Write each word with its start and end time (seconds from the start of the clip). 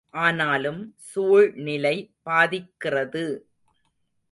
ஆனாலும், 0.09 0.93
சூழ்நிலை 0.95 1.95
பாதிக்கிறது! 2.23 3.45